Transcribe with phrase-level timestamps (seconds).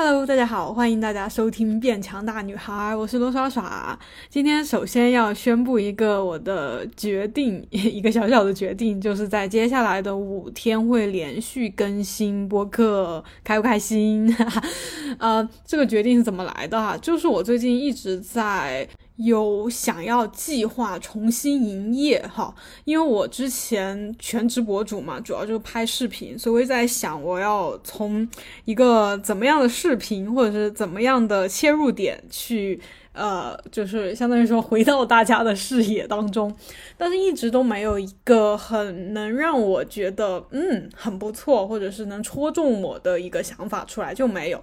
[0.00, 3.98] Hello，大家好，欢迎大家收听《变强大女孩》，我是罗耍耍。
[4.28, 14.32] 今天首先要宣布一个我的决定， 一个小小的决定，就是在接下来的五天会连续更新播客，开不开心？
[15.18, 16.96] 呃，这个决定是怎么来的哈？
[16.98, 18.88] 就是我最近一直在。
[19.18, 22.54] 有想要计划重新营业哈，
[22.84, 28.26] 因为我之前全职博主嘛，主要就是拍视频，所以我在想我要从
[28.64, 32.80] 一个怎么样的视频或者是怎么样的切入点去，
[33.12, 36.54] 呃，就是相当于说回到大家的视野当中，
[36.96, 44.62] 但是一直都没有一个很能让我觉得嗯很不错，或者是能戳中我的一个想法出来就没有。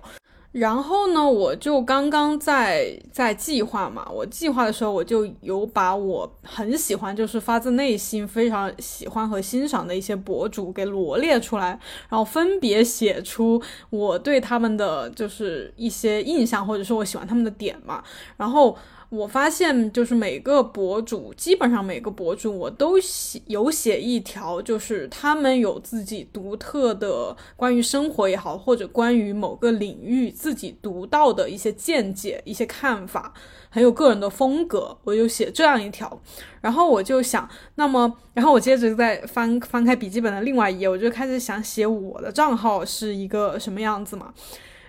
[0.55, 11.77] 然后呢，我就刚刚在在计划嘛，我计划的时候，我就有把我很喜欢，就是发自内心非常喜欢和欣赏的一些博主给罗列出来，
[12.07, 18.01] 然后分别写出我对他们的就是一些印象，或者说我喜欢他们的点嘛，
[18.37, 18.77] 然后。
[19.09, 33.33] 我发现，就是每个博主，基本上每个博主，我都写有写一条，就是他们有自己独特的关于生活也好，或者关于某个领域自己独到的一些见解、一些看法，
[33.69, 34.97] 很有个人的风格。
[35.03, 36.19] 我就写这样一条，
[36.61, 44.33] 然后我就想，那么，然后我接着再翻翻开笔记本的另外一页，我就开始想写我的账号是一个什么样子嘛，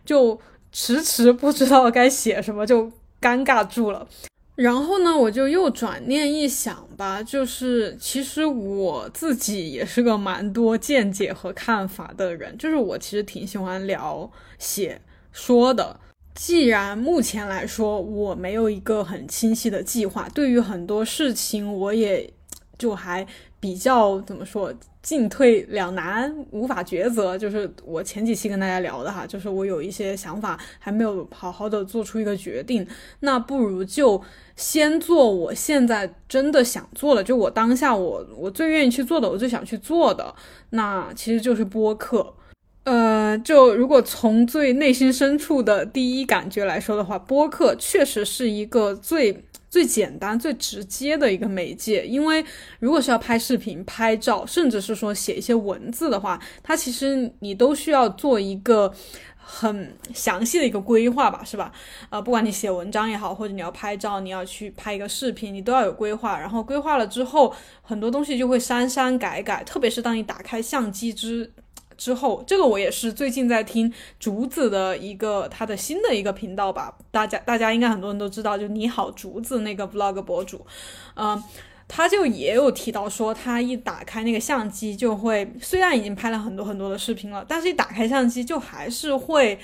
[0.05, 0.41] 就
[0.73, 2.91] 迟迟不知道该写什么，就。
[3.27, 4.07] 尴尬住了，
[4.55, 15.01] 然后呢，我就又转念一想吧，就是其实我自己也是个蛮多见解和看法的人，就是我其实挺喜欢聊、写、
[15.33, 15.99] 说的。
[16.37, 22.33] 既然目前来说我没有一个很清晰的计划，对于很多事情我也
[22.79, 23.27] 就还
[23.61, 24.73] 比较怎么说？
[25.03, 32.85] 进退两难，无法抉择，就是我前几期跟大家聊的哈，就是我有一些想法还没有好好的做出一个决定，
[33.21, 34.21] 那不如就
[34.57, 40.35] 先做我现在真的想做的，就我当下我我最愿意去做的，我最想去做的，
[40.71, 42.35] 那其实就是播客。
[42.83, 49.45] 呃，就如果从最内心深处的第一感觉来说的话，播客确实是一个最。
[49.77, 52.43] 最简单、最直接的一个媒介，因为
[52.79, 58.91] 如果是要拍视频、拍照，甚至是说写一些文字的话，它其实你都需要做一个
[59.37, 61.71] 很详细的一个规划吧，是吧？
[62.09, 66.41] 呃，不管你写文章也好，或者你要拍照，你要去拍一个视频，你都要有规划。
[66.41, 71.53] 然后规划了之后，很多东西就会删删改改，特别是当你打开相机之。
[71.97, 80.67] 之后，这个我也是最近在听竹子的一个他的新的一个频道吧，大家大家应该很多人都知道，就你好竹子那个 vlog 博主，
[81.15, 81.43] 嗯，
[81.89, 89.59] 他就也有提到说，他一打开那个相机就会，虽然已经拍了很多很多的视频了，但是一打开相机就还是会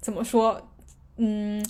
[0.00, 0.68] 怎么说，
[1.16, 1.64] 嗯，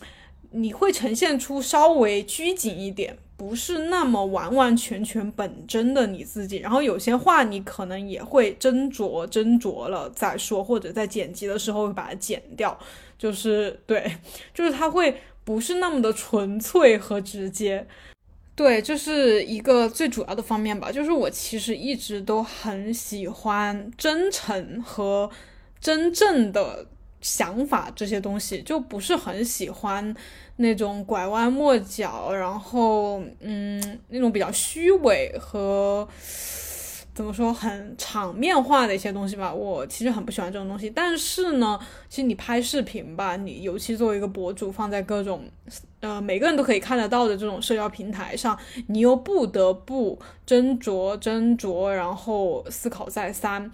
[0.51, 3.17] 你会呈现出稍微拘谨一点。
[3.39, 12.77] 不是那么完完全全本真的你自己，然后有些话你可能也会斟酌斟酌了再说，或者在剪辑的时候会把它剪掉，
[13.17, 14.11] 就是对，
[14.53, 17.87] 就是它会不是那么的纯粹和直接，
[18.57, 20.91] 对，这是一个最主要的方面吧。
[20.91, 25.31] 就是我其实一直都很喜欢真诚和
[25.81, 26.85] 真正的
[27.21, 30.15] 想法这些东西，就不是很喜欢。
[30.61, 36.09] 那种拐弯抹角，然后嗯，那种比较虚伪和
[37.15, 40.91] 怎么说很场面化的一些东西吧，我其实很不喜欢这种东西。
[40.91, 41.79] 但是呢，
[42.09, 45.45] 其实你拍视频吧，你尤其作为一个博主，放在各种
[46.01, 48.59] 呃每个人都可以看得到的这种社交平台上，
[48.89, 53.71] 你又不得不斟酌斟酌，然后思考再三。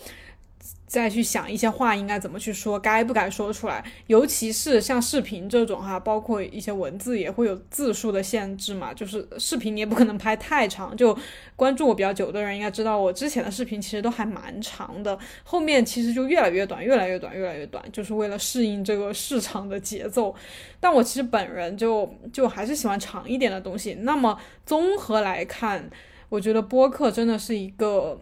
[0.87, 10.97] 再去想一些话应该怎么去说，该不该说出来，尤其是像视频这种哈，包括一些文字也会有字数的限制嘛，就是视频你也不可能拍太长。
[10.97, 11.17] 就
[11.57, 20.35] 关注我比较久的人应该知道，我之前的视频其实都还蛮长的，后面其实就越来越短，越来越短，越来越短，就是为了适应这个市场的节奏。
[20.79, 23.95] 但我其实本人就就还是喜欢长一点的东西。
[24.03, 25.91] 那么综合来看，
[26.29, 28.21] 我觉得播客真的是一个。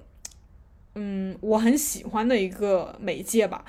[0.95, 3.65] 嗯，我很喜欢的一个媒介吧，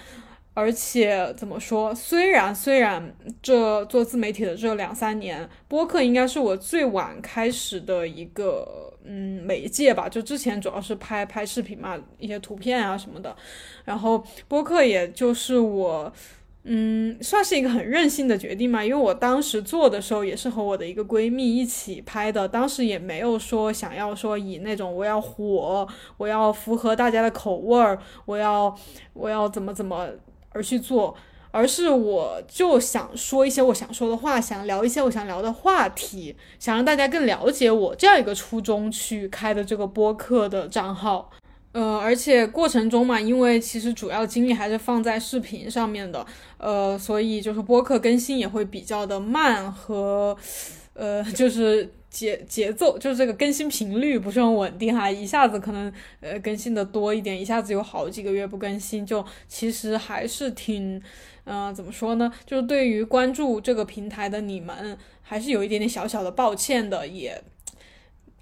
[0.53, 1.93] 而且怎么说？
[1.95, 10.09] 虽然虽然这做自媒体的这两三年，播客应该是我最晚开始的一个嗯媒介吧。
[10.09, 13.35] 就之前主要是拍拍视频嘛，一些图片啊什么的，
[13.85, 16.11] 然后播客也就是我。
[16.65, 28.73] 嗯，算是一个很任性的决定嘛，因为我当时做的时候也是和我的一个闺蜜一起拍的，当时也没有说想要说以那种我要火，我要符合大家的口味儿，我要
[29.11, 30.07] 我要怎么怎么
[30.51, 31.13] 而去做，
[31.51, 41.29] 而是我就想说一些我想说的话，想聊一些我想聊的话题，想让大家更了解我这样一个初衷去开的这个播客的账号。
[41.73, 46.23] 呃，而且过程中嘛，因为其实主要精力还是放在视频上面的，
[46.57, 50.37] 呃，所以就是播客更新也会比较的慢和，
[50.93, 61.01] 呃，就是节节奏，就是这个更新频率不是很稳定哈，一下子可能呃更新的多一点，一下子有好几个月不更新，就其实还是挺，
[61.45, 62.31] 嗯，怎么说呢？
[62.45, 67.43] 就是对于关注这个平台的你们，还是有一点点小小的抱歉的，也。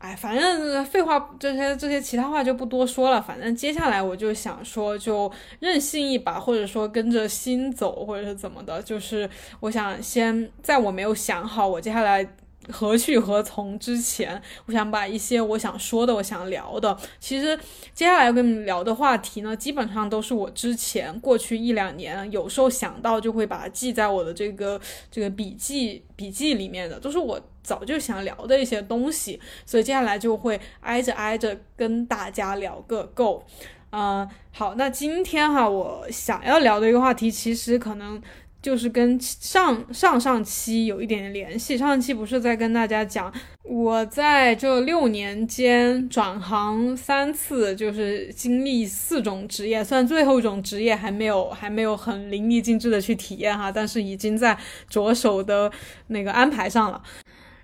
[0.01, 3.21] 哎，反正废话这些这些其他话就不多说了。
[3.21, 8.81] 反正接下来我就想说，就任性一把，或者说跟着心走，或者是怎么的。
[8.81, 12.27] 就是我想先在我没有想好我接下来。
[12.69, 17.57] 何去何从之前，我想把一些我想说的、我想聊的，其实
[17.93, 24.79] 接下来要跟你们聊的话题呢，基本上都是我之前过去一两年有时候想到就会把它记在我的这个
[25.09, 33.43] 这个笔记笔记里面的，都是我早就想聊的一些东西，所以接下来就会挨着挨着跟大家聊个够。
[33.93, 38.21] 嗯，好，那今天哈，我想要聊的一个话题，其实可能。
[38.61, 54.55] 就是跟上上上期有一点联系，上上期不是在跟大家讲，我在这六年间转行三次，就是经历四种职业，虽然最后一种职业还没有还没有很淋漓尽致的去体验哈，但是已经在
[54.87, 55.71] 着手的
[56.07, 57.01] 那个安排上了。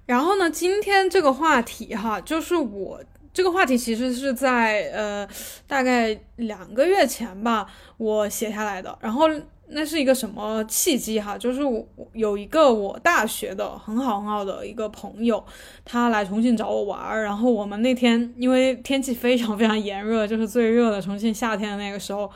[0.07, 2.99] 然后呢，今天这个话题哈，就是我
[3.31, 5.27] 这个话题其实是在呃
[5.67, 7.67] 大概两个月前吧，
[7.97, 9.29] 我写下来的，然后。
[9.69, 11.37] 那是一个什么契机哈？
[11.37, 15.43] 就是我有一个我大学的很好很好的一个朋友，
[15.83, 17.23] 他来重庆找我玩儿。
[17.23, 22.31] 然后我们那天因为天气非常非常炎热，就是最热的重庆夏天的那个时候，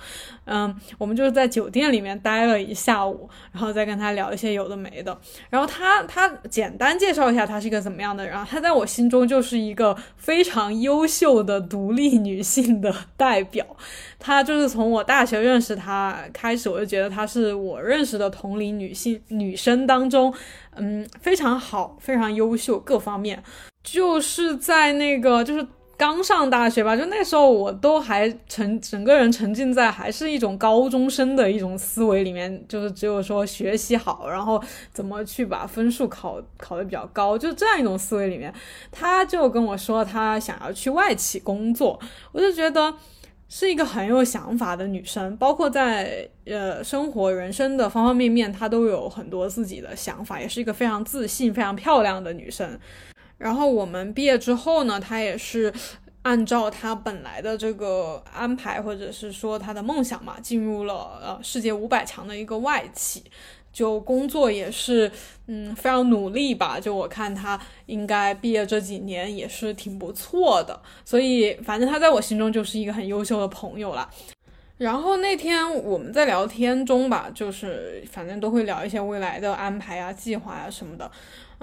[0.46, 5.16] 嗯，我们就是在酒店里面待了一下午，然后再跟他聊一些有的没的。
[5.50, 13.66] 然后他他简单介绍一下他是一个怎么样的人，他在我心中就是一个非常优秀的独立女性的代表。
[14.20, 20.34] 他就是从我大学认识他开始，我就觉得他是我认识的同龄女性女生当中，
[20.76, 23.42] 嗯，非常好，非常优秀，各方面。
[23.84, 25.66] 就是在那个就是
[26.02, 34.60] 刚上大学吧，就那时候我都还沉，整个人沉浸在还是一种高中生的一种思维里面，就是只有说学习好，然后
[34.92, 38.52] 怎么去把分数考考得比较高，就这样一种思维里面。
[38.92, 42.00] 他就跟我说他想要去外企工作，
[42.32, 42.96] 我就觉得。
[43.54, 52.80] 是一个很有想法的女生，包括在呃生活、人生的方方面面，她都有很多自己的想法，也是一个非常自信、非常漂亮的女生。
[53.42, 55.74] 然后我们毕业之后呢，他也是
[56.22, 63.24] 按照他本来的这个安排，或者是说他的梦想嘛，进入了呃世界五百强的一个外企。
[63.74, 65.10] 就工作也是，
[65.48, 66.78] 嗯，非常努力吧。
[66.78, 74.10] 就我看他应该毕业这几年也是挺不错的，所以反正他在我心中就是一个很优秀的朋友了。
[74.78, 81.10] 然后那天我们在聊天中吧，就是反正都会聊一些未来的安排啊、计划啊什么的。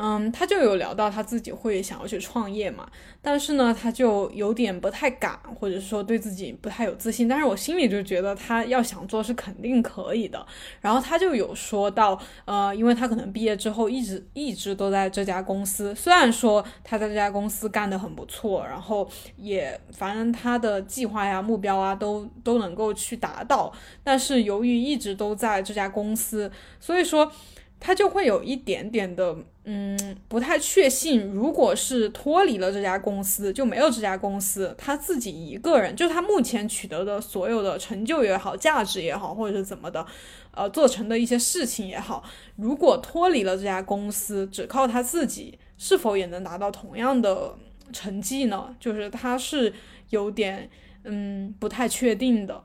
[0.00, 2.88] 嗯，他就有聊到他自己会想要去创业嘛，
[3.20, 7.26] 但是呢，他就有点不太敢，或者说对自己不太有自信。
[7.26, 10.46] 但是我心里就觉得他要想做是肯定可以的。
[10.80, 23.72] 然后他就有说到，呃，因为他可能毕业之后一直一直都在这家公司，虽然说他在这家公司干得很不错，然后也反正他的计划呀、目标啊都都能够去达到，
[24.04, 27.32] 但是由于一直都在这家公司，所以说。
[27.80, 29.36] 他就会有一点点的，
[29.70, 31.26] 嗯，不太确信。
[31.26, 40.06] 如果是脱离了这家公司，就没有这家公司，他自己一个人，就他目前取得的所有的成就也好，价值也好，或者是怎么的，
[40.52, 42.24] 呃，做成的一些事情也好，
[42.56, 47.54] 如果脱离了这家公司，只靠他自己，是否也能达到同样的
[47.92, 48.74] 成绩呢？
[48.80, 49.70] 就是他是
[50.08, 50.70] 有点，
[51.04, 52.64] 嗯，不太确定的。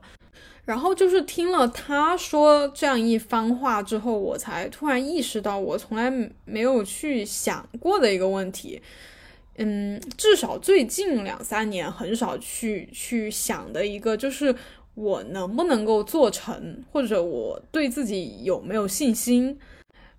[0.66, 6.10] 然后就是听了他说这样一番话之后，我才突然意识到我从来
[6.46, 8.80] 没有去想过的一个问题，
[9.56, 14.54] 嗯，至少最近两三年很少去去想的一个，就是
[14.94, 19.58] 我能不能够做成，或者我对自己有没有信心？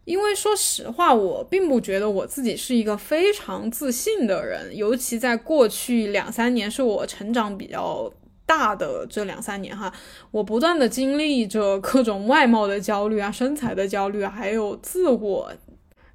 [0.04, 8.14] 因为说实话，我并不觉得我自己是一个非常自信的人，尤其在过去两三年是我成长比较。
[8.46, 9.92] 大的这两三年哈，
[10.32, 15.52] 我不断的经历着各种外貌的焦虑啊、身材的焦虑，还有自我，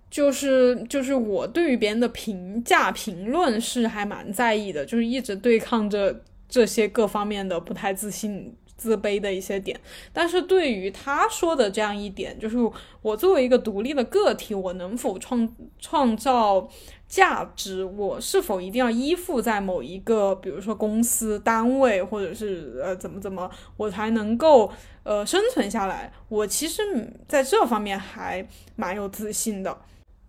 [0.08, 9.78] 就是就是我对于别人的评价、评论是还蛮在意的，就是一直对抗着这些各方面的不太自信自卑的一些点。
[10.12, 12.56] 但是对于他说的这样一点，就是
[13.02, 16.68] 我作为一个独立的个体，我能否创创造
[17.10, 17.84] 价值？
[17.84, 26.10] 我是否一定要依附在某一个，比如说公司单位，或者是呃怎么怎么，我才能够呃生存下来？
[26.28, 26.82] 我其实
[27.26, 29.76] 在这方面还蛮有自信的。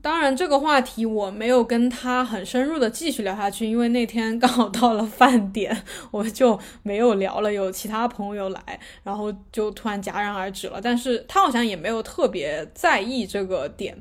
[0.04, 7.54] 当然，这个话题我没有跟他很深入的继续聊下去，因为那天刚好到了饭点，我就没有聊了。
[7.54, 10.82] 有其他朋友来，然后就突然戛然而止了。
[10.82, 13.96] 但是他好像也没有特别在意这个点，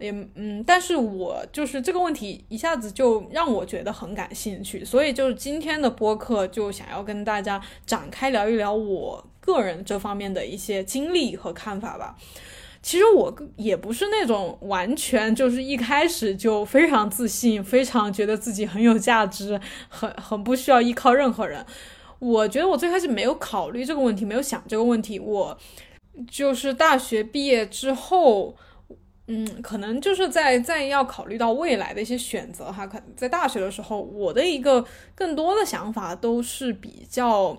[0.00, 12.16] 也嗯，但是我就是这个问题一下子就让我觉得很感兴趣，所以就是今天的播客就想要跟大家展开聊一聊我个人这方面的一些经历和看法吧。
[12.82, 21.64] 其实我也不是那种完全就是一开始就非常自信、非常觉得自己很有价值、很很不需要依靠任何人。
[22.18, 25.18] 我觉得我最开始没有考虑这个问题，没有想这个问题。
[25.18, 25.58] 我
[26.30, 28.56] 就是大学毕业之后，
[29.32, 32.86] 嗯，可能就是在在要考虑到未来的一些选择哈。
[32.86, 34.84] 可能在大学的时候，我的一个
[35.14, 37.56] 更多的想法都是比较。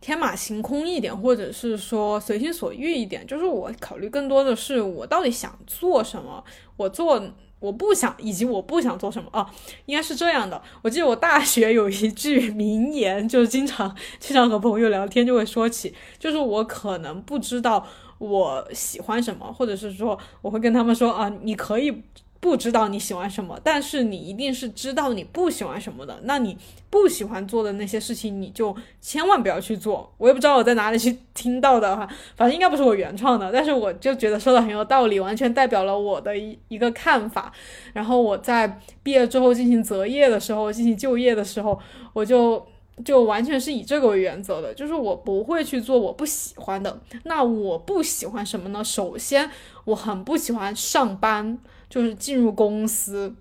[0.00, 6.44] 天马行空一点，或者是说随心所欲一点，就是我考虑更多的是我到底想做什么，
[6.76, 7.18] 我做
[7.58, 9.50] 我不想，以及我不想做什么啊，
[9.86, 10.60] 应该是这样的。
[10.82, 17.86] 我记得我大学有一句名言，就是经常经常和朋友聊天就会说起，就是我可能不知道
[18.18, 22.02] 我喜欢什么，或者是说我会跟他们说啊，你可以。
[22.40, 26.20] 不知道你喜欢什么，但是你一定是知道你不喜欢什么的。
[26.24, 26.54] 那你
[26.90, 30.12] 不喜欢做的那些事情，你就千万不要去做。
[30.18, 32.06] 我也不知道我在哪里去听到的哈，
[32.36, 37.50] 反正应该不是我原创的，但是我就觉得说的很有道理，完全代表了我的一一个看法。
[37.94, 41.80] 然后我在毕业之后进行择业的时候，进行就业的时候，
[42.12, 42.62] 我就
[43.02, 47.00] 就完全是以这个为原则的，就是我不会去做我不喜欢的。
[47.22, 48.84] 那我不喜欢什么呢？
[48.84, 49.50] 首先，
[49.84, 51.58] 我很不喜欢上班。
[51.90, 53.32] 就是进入公司，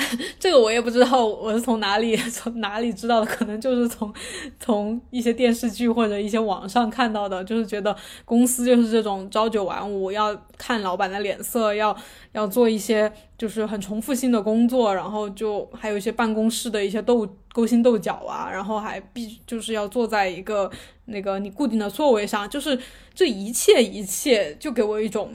[0.38, 4.12] 这个我也不知道我是从哪里从哪里知道的，可能就是从
[4.58, 11.96] 从一些电视剧或者一些网上看到的，就是觉得公司就是这种朝九晚五，要看老板的脸色，要
[12.32, 20.70] 要做一些就是很重复性的工作，然后就还有一些办公室的一些斗勾心斗角啊，然后还必就是要坐在一个
[21.06, 22.78] 那个你固定的座位上，就是
[23.14, 25.32] 这一切一切就给我一种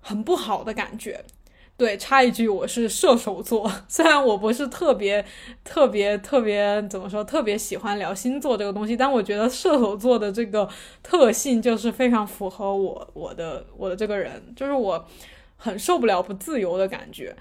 [0.00, 1.24] 很不好的感觉。
[1.76, 3.70] 对，插一句，我是射手座。
[3.86, 5.22] 虽然我不是特别、
[5.62, 10.66] 特别、特别怎么说，特别喜欢聊星座这个东西，但我觉得射手座的这个
[11.02, 15.06] 特性就是非常符合我、我的、我的这个人，就是我
[15.58, 17.36] 很受不了不自由的感觉。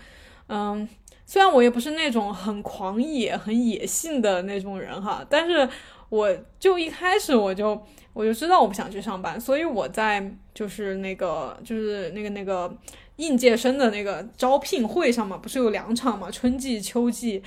[0.49, 0.85] 嗯，
[1.25, 5.67] 虽然我也不是那种很狂野、很野性的那种人哈，但是
[6.09, 7.81] 我就一开始我就
[8.15, 12.75] 我就知道我不想去上班，所以我在就是那个就是那个那个。
[13.17, 17.41] 应届生的那个招聘会上嘛，不是有两场嘛，春季、秋季，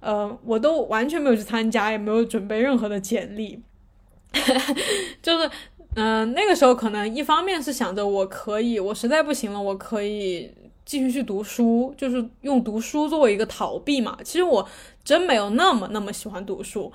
[0.00, 3.62] 呃，我都完全没有去参加，也没有准备任何的简历，
[5.22, 5.48] 就是，
[5.94, 10.52] 嗯，那个时候可能一方面是想着我可以，我实在不行了，我可以
[10.84, 14.18] 继续去读书，就是用读书作为一个逃避嘛。
[14.24, 14.68] 其实我
[15.04, 16.92] 真没有那么那么喜欢读书，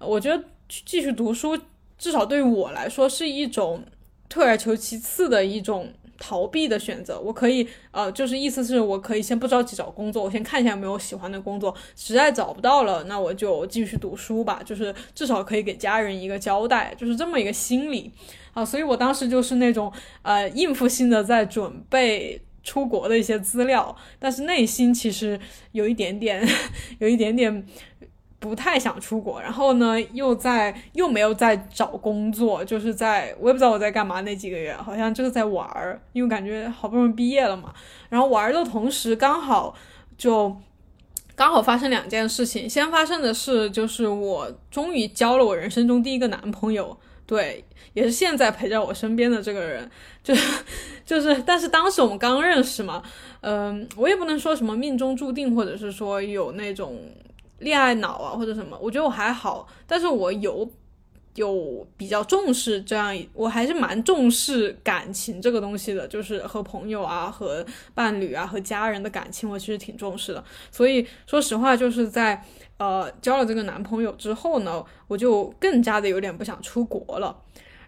[0.00, 1.56] 我觉得继续读书
[1.98, 3.84] 至少对于我来说是一种
[4.28, 5.92] 退而求其次的一种。
[6.20, 18.10] 逃避的选择，我可以，呃，就是意思是我可以先不着急找工作，我先看一下有没有喜欢的工作，实在找不到了，那我就继续读书吧，就是至少可以给家人一个交代，就是这么一个心理
[18.52, 25.38] 啊，所以我当时就是那种，呃，应付性的在准备出国的一些资料，但是内心其实
[25.70, 26.44] 有一点点，
[26.98, 27.64] 有一点点。
[28.40, 37.74] 不太想出国，然后呢，又在又没有在找工作，就是在我也不知道我在干嘛那几个月，好像就是在玩儿，因为感觉好不容易毕业了嘛。
[38.08, 39.74] 然后玩儿的同时，刚好
[40.16, 40.56] 就
[41.34, 42.70] 刚好发生两件事情。
[42.70, 49.90] 先发生的是，就是我终于交了我人生中第一个男朋友，对，也是现在陪在我身边的这个人，
[50.22, 50.64] 就是
[51.04, 53.02] 就是，但是当时我们刚认识嘛，
[53.40, 57.00] 嗯，我也不能说什么命中注定，或者是说有那种。
[57.58, 60.68] 恋爱脑啊，或者什么，我觉得我还好，但是我有
[61.34, 70.44] 有比较重视这样，我还是蛮重视感情这个东西的，就是和朋友啊、和伴侣啊、和家人的感情，我其实挺重视的。
[70.70, 72.44] 所以说实话，就是在
[72.76, 77.36] 呃交了这个男朋友之后呢，我就更加的有点不想出国了。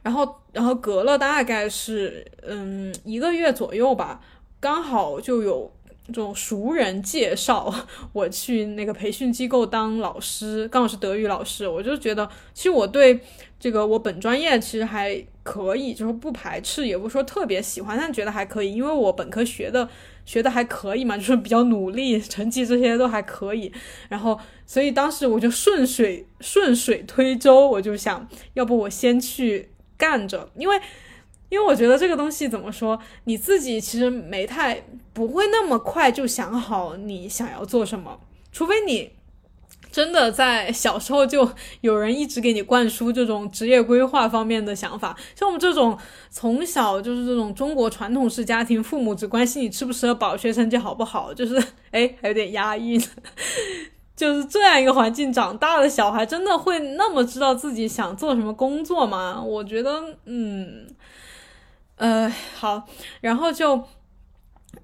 [0.02, 4.20] 然后，然后隔了大概是嗯一个月左右吧，
[4.58, 5.72] 刚好就有。
[6.12, 7.72] 这种熟人介绍
[8.12, 13.20] 我去那个培训机构当老师，刚好是德语老师，我就觉得其实我对
[13.58, 19.88] 这个我本专业其实还可以，就是不排斥，也不说特别喜欢，但觉得还可以，因为我本科学的
[20.24, 23.72] 学的还可以嘛， 就是比较努力，成绩这些都还可以，
[24.08, 30.80] 然后所以当时我就顺水顺水推舟，我就想要不我先去干着，因为。
[31.50, 38.18] 因为我觉得这个东西怎么说，你自己其实没太不会那么快就想好你想要做什么，
[38.50, 39.10] 除非你
[39.90, 45.16] 真的在小时候就有人一直给你灌输这种职业规划方面的想法。
[45.34, 45.98] 像我们这种
[46.30, 53.02] 从小就是这种中国传统式家庭，父母只关心你吃不吃得饱，学成绩好不好，就是哎还有点押韵，
[54.14, 59.42] 就是这样一个环境长大的小孩，真的会那么知道自己想做什么工作吗？
[59.42, 60.86] 我觉得，嗯。
[62.00, 62.86] 呃，好，
[63.20, 63.84] 然后就。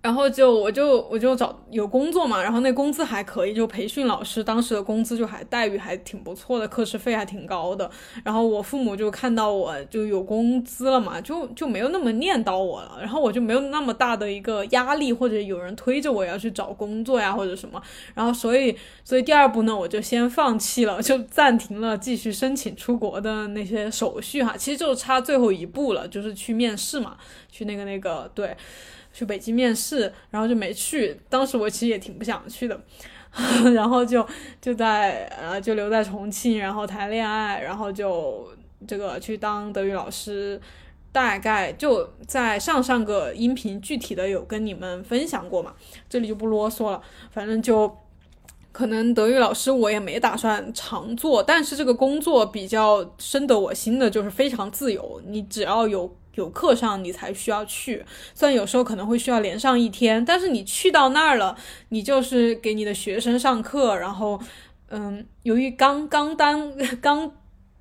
[0.02, 7.88] 然后就我就我就找有工作嘛，然后那工资还可以，就培训老师当时的工资就还待遇还挺不错的，课时费还挺高的。
[8.25, 17.81] 然后我父母就看到我就有工资了嘛，就就没有那么念叨我了，然后我就没有那么大的一个压力或者有人推着我要去找工作呀或者什么。
[18.14, 27.16] 然后所以所以第二步呢，我就先放弃了，就暂停了继续申请出国的那些手续哈，其实就差最后一步了，就是去面试嘛，
[27.50, 28.57] 去那个那个对。
[29.17, 31.19] 去北京面试，然后就没去。
[31.31, 32.79] 当时我其实也挺不想去的，
[33.75, 34.25] 然后就
[34.61, 38.47] 就在呃就留在重庆，然后谈恋爱，然后就
[38.87, 40.61] 这个去当德语老师。
[41.13, 45.73] 大概就在上上个音频具体的有跟你们分享过嘛，
[46.11, 47.01] 这里就不啰嗦了。
[47.31, 47.91] 反正就
[48.71, 56.15] 可能德语老师我也没打算常做，但是这个工作比较深得我心的就是非常自由，你只要有。
[56.37, 58.02] 有课上你才需要去，
[58.33, 61.57] 虽然有时候可能会需要连上一天，但是你去到那儿了，
[61.90, 64.40] 你就是给你的学生上课，然后，
[64.88, 67.33] 嗯，由于刚刚当 刚。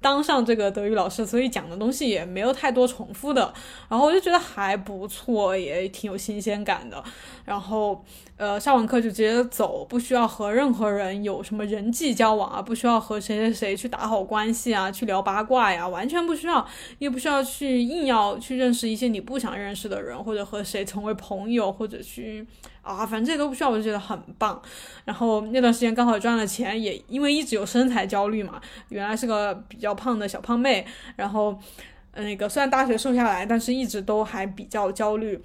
[0.05, 3.51] 当上这个德语老师，所以讲的东西也没有太多重复的，
[3.89, 7.03] 然后我就觉得还不错，也挺有新鲜感的。
[7.43, 8.05] 然后，
[8.37, 16.63] 呃，上完课就直接走，不需要和任何人有什么人际交往啊，不需要和谁谁谁去打好关系啊，去聊八卦呀，完全不需要，
[16.99, 22.45] 也不需要去硬要去认识一些你不想认识的人，或者和谁成为朋友，或者去。
[22.85, 24.61] 啊，反正这些都不需要，我就觉得很棒。
[25.05, 30.85] 然后那段时间刚好赚了钱，也因为一直有身材焦虑嘛，原来是个比较胖的小胖妹。
[31.15, 31.59] 然后，
[32.13, 35.43] 那个虽然大学瘦下来，但是一直都还比较焦虑，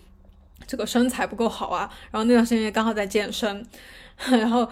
[0.67, 1.91] 这个身材不够好啊。
[2.11, 3.67] 然后那段时间也刚好在健身，
[4.29, 4.69] 然后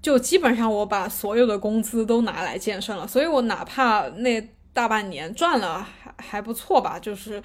[0.00, 4.40] 就基本上我把所有的工资都拿来健身了，所以我哪怕那
[4.72, 7.42] 大半年赚了还还不错吧，就是。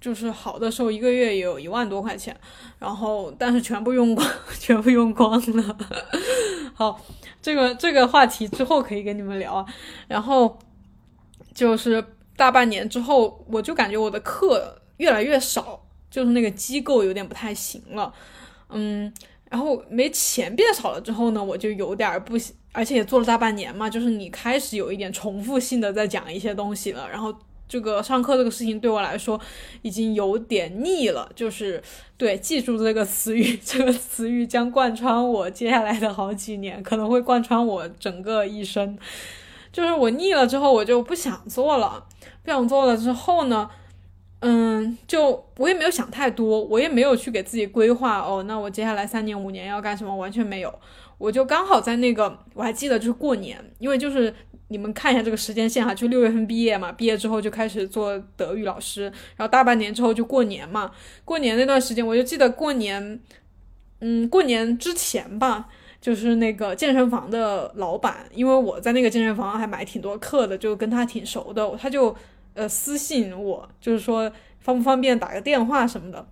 [0.00, 2.36] 就是好的时候，一个月也有一万多块钱，
[2.78, 4.28] 然后但是全部用光，
[4.60, 5.76] 全部用光了。
[6.74, 7.00] 好，
[7.40, 9.66] 这个这个话题之后可以跟你们聊啊。
[10.06, 10.58] 然后
[11.54, 12.04] 就是
[12.36, 18.12] 大半年之后，我就感觉我的课越来越少，就是那个机构有点不太行了。
[18.68, 19.12] 嗯，
[19.50, 27.34] 然后没钱变少了之后呢，我就有点不行，而且也做了大半年嘛，就是你开始有一点重复性的在讲一些东西了，然后。
[27.68, 29.40] 这个上课这个事情对我来说
[29.82, 31.82] 已经有点腻了，就是
[32.16, 38.96] 对，记住这个词语， 这个词语将贯穿我接下来的好几年，可能会贯穿我整个一生。
[39.72, 42.06] 就是我腻了之后，我就不想做了，
[42.42, 43.68] 不想做了之后呢，
[44.40, 50.72] 嗯，就我也没有想太多，我也没有去给自己规划哦，那我接下来三年五年要干什么，完全没有。
[51.18, 54.34] 我就刚好在那个，我还记得就是过年，因为就是
[54.68, 59.04] 你们看一下这个时间线哈，就六月份毕业嘛，毕业之后就开始做德语老师，
[59.36, 60.90] 然后大半年之后就过年嘛，
[61.24, 63.20] 过年那段时间我就记得过年，
[64.00, 65.68] 嗯，过年之前吧，
[66.00, 72.14] 就是那个健身房的老板，因为我在那个健身房还买挺多课的，就跟他挺熟的，他就
[72.54, 76.26] 呃私信我，就是说方不方便打个电话什么的。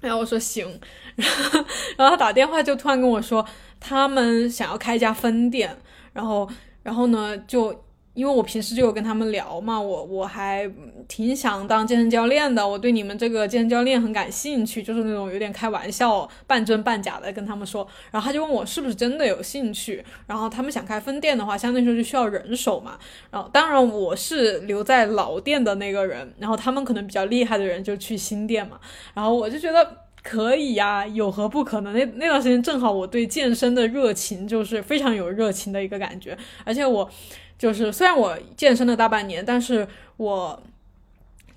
[0.00, 0.66] 然后我说行，
[1.14, 1.64] 然 后
[1.96, 3.46] 然后他打电话就突然跟我说，
[3.78, 5.78] 他们想要开一家分店，
[6.12, 6.48] 然后
[6.82, 7.84] 然后呢就。
[8.14, 10.70] 因为我平时就有跟他们聊嘛，我我还
[11.08, 17.88] 挺想当健身教练的，我对你们这个健身教练很感兴趣，就是那种有点开玩笑、半真半假的跟他们说。
[18.10, 22.98] 然后他就问我是不是真的有兴趣，然后他们想开分店的话，相对来说就需要人手嘛。
[23.30, 28.78] 然后当然我是留在老店的那个人，然后他们可能比较厉害的人就去新店嘛。
[29.14, 31.92] 然后我就觉得可以呀，有何不可能？
[31.92, 37.10] 那那段时间正好我对健身的热情就是非常有热情的一个感觉，而且我。
[37.58, 40.60] 就是虽然我健身了大半年，但是我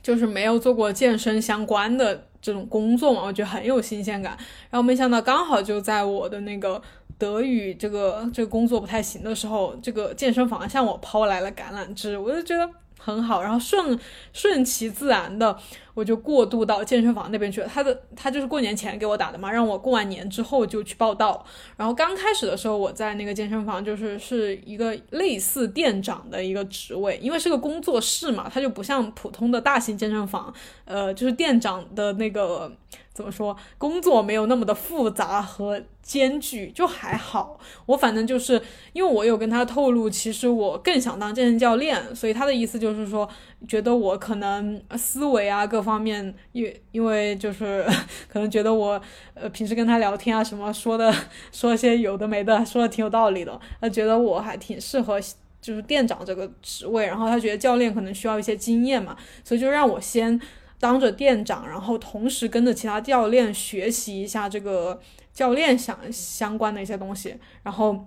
[0.04, 4.38] 就是没有做过健身相关的这种工作嘛，我觉得很有新鲜感。
[4.70, 6.80] 然后没想到刚好就在我的那个
[7.18, 12.70] 德语这个这个工作不太行的时候，这个健身房向我抛来了橄榄枝，我就觉得。
[13.06, 13.98] 很好，然后顺
[14.34, 15.56] 顺其自然的，
[15.94, 17.68] 我就过渡到健身房那边去了。
[17.72, 21.46] 他的他就是过年前给我打的嘛，让我过完年之后就去报道。
[21.78, 30.52] 然后刚开始的时候，我在那个健身房就是是一个类似店长的一个职位，因为是个工作室嘛，它就不像普通的大型健身房，
[30.86, 32.72] 呃，就是店长的那个。
[33.16, 33.56] 怎么说？
[33.78, 37.58] 工作没有那么的复杂和艰巨，就还好。
[37.86, 43.28] 我反正就是因为我有跟他透露，其实我更想当健身教练，所以他的意思就是说，
[43.70, 47.86] 觉得我可能思维啊各方面，因因为就是
[48.28, 49.02] 可能觉得我
[49.34, 51.16] 呃平时跟他聊天啊什么说的
[51.54, 53.58] 说一些有的没的，说的挺有道理的。
[53.80, 55.18] 他觉得我还挺适合
[55.62, 60.38] 就是店长这个职位，然后他觉得教练可能需要一些经验嘛，所以就让我先。
[60.80, 65.00] 当着店长，然后同时跟着其他教练学习一下这个
[65.34, 67.36] 教练相相关的一些东西。
[67.64, 68.06] 然后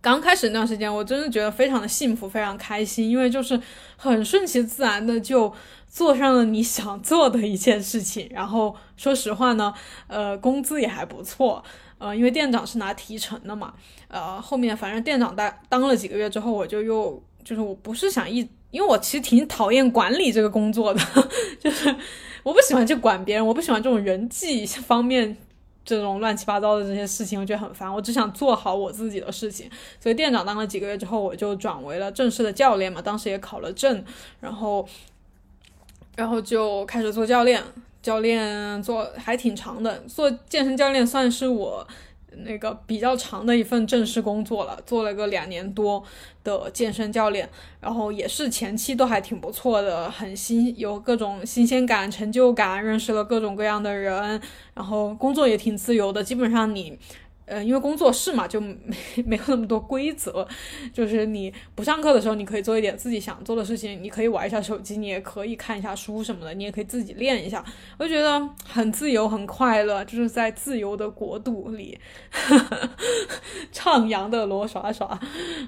[0.00, 3.60] 刚开始那段时间，我真的觉得非常的幸福，非常开心，因为就是
[3.96, 5.52] 很顺其自然的就
[5.88, 8.28] 做上了你想做的一件事情。
[8.30, 9.72] 然后说实话呢，
[10.08, 11.64] 呃，工资也还不错，
[11.98, 13.74] 呃，因为店长是拿提成的嘛。
[14.08, 18.48] 呃，后面反正店长当当了几个月之后，我就又就是我不是想一。
[18.76, 21.00] 因为我其实挺讨厌管理这个工作的，
[21.58, 21.88] 就是
[22.42, 25.34] 我不喜欢去管别人，我不喜欢这种人际方面
[25.82, 27.90] 这种乱七八糟的这些事情，我觉得很烦。
[27.90, 29.70] 我只想做好我自己的事情。
[29.98, 34.04] 所以店长当了几个月之后，我就转为了正式的教练嘛，当时也考了证，
[34.40, 34.86] 然后，
[36.14, 37.62] 然后就开始做教练。
[38.02, 41.88] 教练做还挺长的，做健身教练算是我。
[42.44, 46.02] 那个比较长的一份正式工作了，做了个两年多
[46.44, 47.48] 的健身教练，
[47.80, 54.40] 然后也是前期都还挺不错的，很新，有各种新鲜感、成就感，认识了各种各样的人，
[54.74, 56.98] 然后工作也挺自由的，基本上你。
[57.46, 58.76] 呃，因为工作室嘛，就没
[59.24, 60.46] 没有那么多规则，
[60.92, 67.64] 就是你不上课的时候，你可以做一点自己想做的事情，你可以玩一下手机，你也可以看一下书什么的，你也可以自己练一下，
[67.98, 71.96] 我就觉得很自由，很快乐，就是在自由的国度里
[73.72, 75.18] 徜徉的罗耍耍。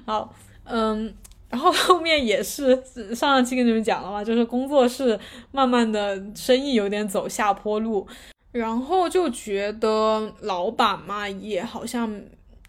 [0.05, 1.13] 好，嗯，
[1.49, 2.83] 然后后面也是
[3.15, 5.17] 上期跟你们讲了嘛，就是工作室
[5.51, 8.05] 慢慢的生意有点走下坡路。
[8.51, 12.21] 然后就觉得老板嘛，也好像，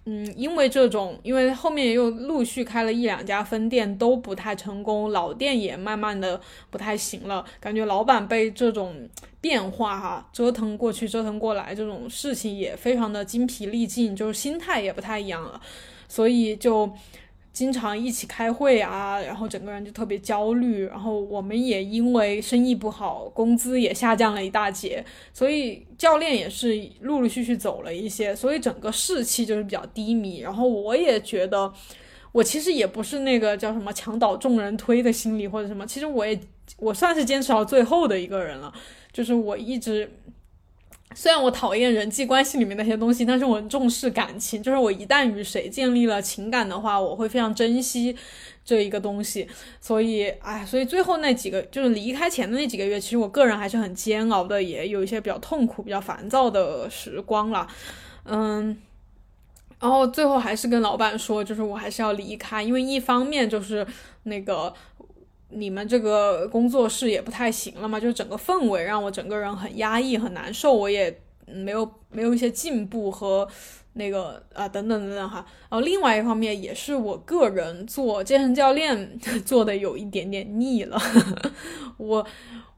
[0.05, 6.41] 嗯，因为这种，因为后面又陆续开了一两家分店，都不太成功，老店也慢慢的
[6.71, 9.09] 不太行了，感觉老板被这种
[9.41, 15.61] 变化哈折腾过去，折腾过来，这种事情也非常的精疲力尽，就是心态也不太一样了，
[16.09, 16.91] 所以就。
[17.53, 30.39] 经常一起开会啊，然后整个人就特别焦虑，然后我们也因为生意不好，工资也下降了一大截，所以教练也是陆陆续续走了一些，所以整个士气就是比较低迷。
[30.39, 31.73] 然后我也觉得，
[32.33, 36.39] 我其实也不是那个叫什么墙倒众人推的心理或者什么，其实我也
[36.79, 38.73] 我算是坚持到最后的一个人了，
[39.13, 40.09] 就是我一直。
[41.15, 44.63] 虽然我讨厌人际关系里面那些东西，但是我重视感情。
[44.63, 48.17] 就是我一旦与谁建立了情感的话，我会非常珍惜
[48.65, 49.49] 这一个东西。
[49.81, 57.67] 所以，哎，所以最后那几个就是离开前的那几个月，其实我个人还是很煎熬的，也有一些比较痛苦、比较烦躁的时光了。
[58.25, 58.81] 嗯，
[59.81, 63.87] 然后最后还是跟老板说，就是我还是要离开，因为一方面就是
[64.23, 64.73] 那个。
[65.51, 73.47] 你们这个工作室也不太行了嘛，就整个氛围让我整个人很压抑、很难受，我也没有没有一些进步和
[73.95, 75.45] 那个啊等等等等哈。
[75.69, 81.01] 然后另外一方面也是我个人做健身教练做的有一点点腻了，
[81.99, 82.25] 我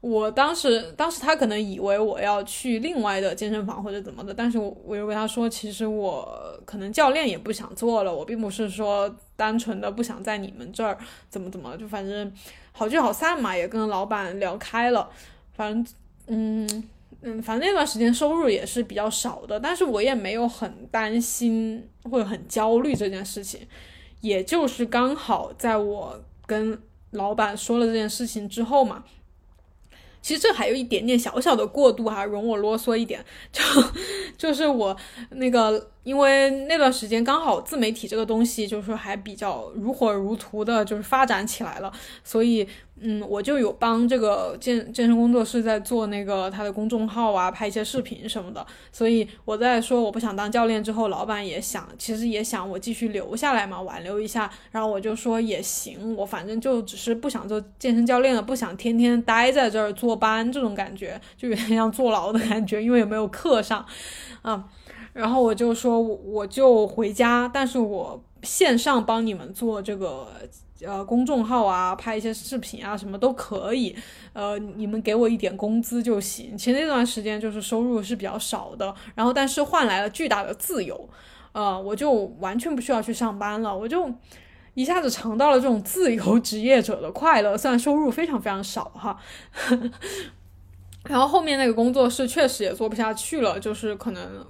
[0.03, 10.97] 我当时当时他可能以为我要去另外的健身房或者怎么的，但是我我又跟他说，其实我可能教练也不想做了，我并不是说单纯的不想在你们这儿
[11.29, 12.31] 怎么怎么，就反正。
[12.75, 15.07] 好聚好散嘛，也跟老板聊开了，
[15.53, 15.93] 反正，
[16.25, 16.83] 嗯
[17.21, 23.61] 嗯，反正那段时间收入也是比较少的，但是我也没有很担心或者很焦虑这件事情，
[24.21, 26.75] 也就是刚好在我跟
[27.11, 29.03] 老板说了这件事情之后嘛，
[30.23, 33.61] 其实这还有一点点小小的过度哈，容我啰嗦一点，就
[34.35, 34.97] 就是我
[35.31, 41.91] 那个因为那段时间刚好自媒体这个东西就是说还比较如火如荼的，就是发展起来了，
[42.23, 42.67] 所以
[42.99, 48.65] 嗯，我就有帮这个健健身工作室在做那个他的公众号啊，拍一些视频什么的。
[48.91, 54.49] 所以我在说我不想当教练之后，老板也想，其实也想我继续留下来嘛，挽留一下。
[54.71, 63.85] 然后我就说也行，我反正就只是不想做健身教练了，不想天天待在这儿坐班这种感觉，就有点像坐牢的感觉，因为也没有课上，
[64.41, 64.65] 啊。
[65.13, 70.27] 然后我就说，我我就回家，但是我线上帮你们做这个
[70.83, 73.95] 呃公众号啊，拍一些视频啊，什么都可以，
[74.33, 76.57] 呃，你们给我一点工资就行。
[76.57, 81.07] 其实那段时间就是收入是比较少的，然后但是换来了巨大的自由，
[81.51, 84.11] 呃，我就完全不需要去上班了，我就
[84.73, 89.15] 一下子尝到了这种自由职业者的快乐，虽然收入非常非常少哈。
[91.05, 94.43] 然后后面那个工作室确实也做不下去了，就是可能。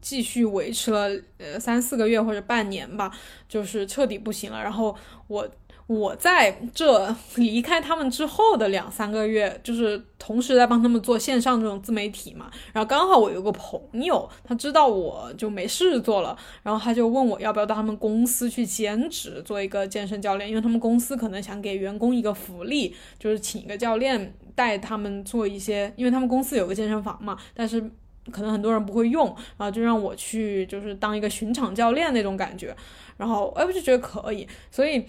[0.00, 3.10] 继续维持了呃三四个月或者半年吧，
[3.48, 4.62] 就是彻底不行了。
[4.62, 4.94] 然后
[5.28, 5.48] 我
[5.86, 12.50] 我在这离开他们之后的两三个月，就是同时在帮他们做线上这种自媒体嘛。
[12.72, 27.90] 然后刚好我有个朋友，他知道我就没事做了，然后他就问我要不要到他们公司去兼职做一个健身教练，因为他们公司可能想给员工一个福利，就是请一个教练带他们做一些，因为他们公司有个健身房嘛，但是。
[28.30, 29.26] 可能很多人不会用，
[29.58, 32.74] 然后就让我去，就是当一个巡场教练那种感觉，
[33.16, 35.04] 然后哎，我就觉得可以，所以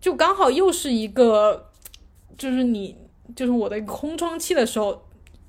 [0.00, 1.70] 就刚好又是一个，
[2.36, 2.96] 就是你，
[3.36, 5.00] 就是我的空窗期的时候，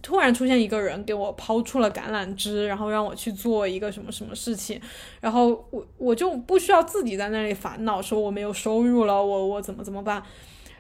[0.04, 4.80] 突然出现一个人给我抛出了橄榄枝，然后让我去做一个什么什么事情，
[5.20, 10.22] 然后我我就不需要自己在那里烦恼，说我没有收入了，我我怎么怎么办，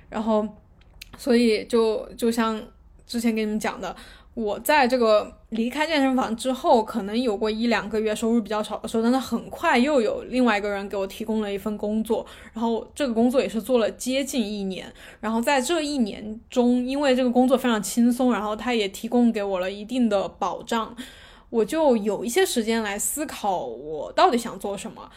[0.10, 0.48] 然后
[1.18, 2.62] 所以就就像
[3.08, 3.96] 之前给你们讲的。
[4.40, 14.90] 我在这个离开健身房之后，可能有过一两个月收入比较少的时候，但是很快又有另外一个人给我提供了一份工作，然后这个工作也是做了接近一年。
[15.20, 20.96] 然后在这一年中，因为这个工作非常轻松，然后他也提供给我了一定的保障，
[21.50, 25.10] 我就有一些时间来思考我到底想做什么。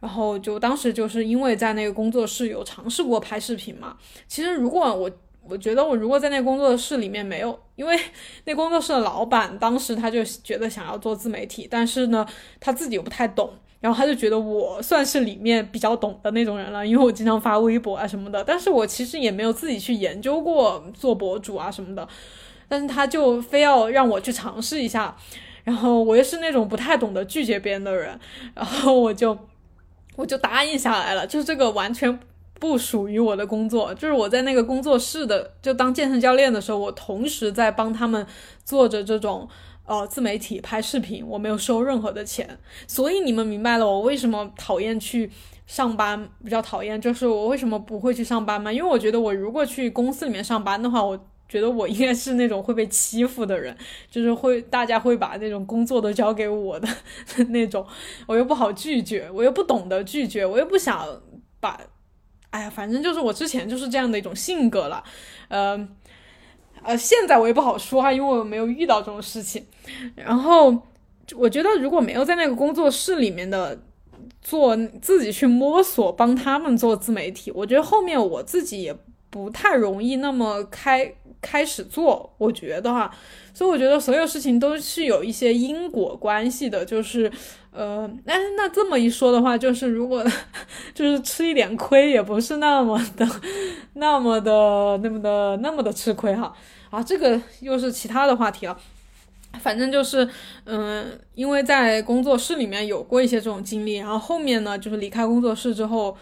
[0.00, 5.10] 然后就当时就是因为在那个工作室有尝试过拍视频嘛，其实如果我。
[5.48, 7.98] 我觉得我如果在那工作室里面没有，因为
[8.44, 12.24] 那工作室的老板当时他就觉得想要做自媒体，但是呢
[12.60, 13.50] 他自己又不太懂，
[13.80, 22.06] 然后他就觉得我算是里面比较懂的那种人了，因为我经常发微博啊什么的，但是我其实也没有自己去研究过做博主啊什么的，
[22.68, 25.16] 但是他就非要让我去尝试一下，
[25.64, 28.18] 然后我又是那种不太懂得拒绝别人的人，
[28.54, 29.36] 然后我就
[30.14, 32.20] 我就答应下来了，就是这个完全。
[32.60, 38.24] 不属于我的工作，就是我在那个工作室的，就当健身教练的时候，我同时在帮他们
[38.62, 39.48] 做着这种
[39.86, 45.30] 呃自媒体拍视频，我没有收任何的钱，所以你们明白了我为什么讨厌去
[45.66, 48.70] 上班，比较讨厌，就是我为什么不会去上班吗？
[48.70, 51.18] 因为我觉得我如果去公司里面上班的话，我
[51.48, 53.74] 觉得我应该是那种会被欺负的人，
[54.10, 56.86] 就是会大家会把那种工作都交给我的
[57.48, 57.86] 那种，
[58.26, 61.06] 我又不好拒绝，我又不懂得拒绝，我又不想
[61.58, 61.80] 把。
[62.50, 65.02] 哎呀，反正就是我之前就是这样的一种性格了，
[65.48, 65.88] 呃，
[66.82, 69.64] 呃，现在我也不好说哈，因为我没有遇到这种事情。
[70.16, 70.76] 然后
[71.36, 73.80] 我觉得如果没有在那个工作室里面的
[74.42, 78.96] 做，自己去摸索帮他们做自媒体，我觉得后面我自己也
[79.30, 82.32] 不太容易那么开开始做。
[82.38, 83.10] 我觉得哈，
[83.52, 87.30] 所以我觉得所有事情都是有一些因果关系的，就是。
[87.72, 90.24] 呃，那那这么一说的话，就是如果
[90.92, 93.24] 就是吃一点亏，也不是那么的、
[93.94, 96.52] 那么的、那么的、那么的吃亏哈。
[96.90, 98.76] 啊，这个又是其他的话题了。
[99.60, 100.28] 反正就是，
[100.64, 106.16] 嗯，因为在工作室里面有过一些这种经历，然后后面呢，就是离开工作室之后。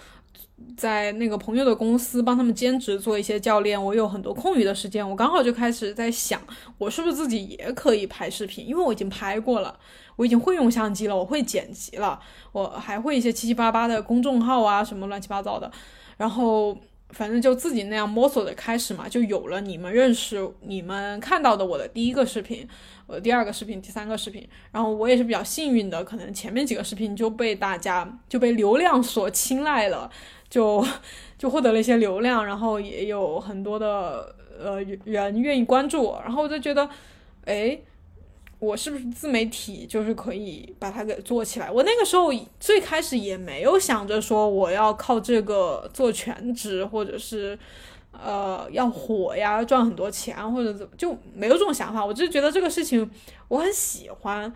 [0.77, 6.41] 在那个朋友的公司帮他们兼职做一些教练，我有很多空余的时间，我刚好就开始在想，
[6.79, 8.67] 我是不是自己也可以拍视频？
[8.67, 9.79] 因为我已经拍过了，
[10.17, 12.21] 我已经会用相机了，我会剪辑了，
[12.53, 15.71] 我还会一些七七八八的公众号啊，什么乱七八糟的。
[16.17, 16.77] 然后
[17.11, 22.69] 反正就自己那样摸索的开始嘛，就有了你们认识、你们看到的我的第一个视频，
[23.07, 24.49] 我的第二个视频、第三个视频。
[24.73, 30.11] 然后我也是比较幸运的，可能前面几个视频就被大家就被流量所青睐了。
[30.51, 30.83] 就
[31.37, 36.89] 就获得了一些流量，然后也有很多的呃人愿意关注我，然后我就觉得，
[37.45, 37.79] 哎，
[38.59, 41.71] 我是不是自媒体就是可以把它给做起来？
[41.71, 47.59] 我那个时候最开始也没有想着说我要靠这个做全职，或者是
[48.13, 52.05] 呃要火呀，赚很多钱或者怎么，就没有这种想法。
[52.05, 53.11] 我就觉得这个事情
[53.49, 54.53] 我很喜欢。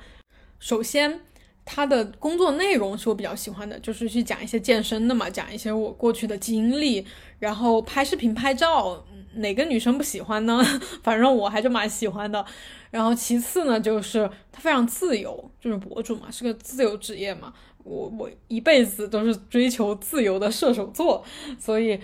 [0.58, 1.20] 首先。
[1.64, 7.06] 他的工作内容是我比较喜欢的，就是去讲一些健身的嘛，讲一些我过去的经历，
[7.38, 10.62] 然后拍视频、拍照，哪个女生不喜欢呢？
[11.02, 12.44] 反正我还是蛮喜欢的。
[12.90, 17.52] 然后其次呢，就是他非常自由，就是博主嘛，是个自由职业嘛。
[17.84, 21.24] 我我一辈子都是追求自由的射手座，
[21.58, 21.98] 所以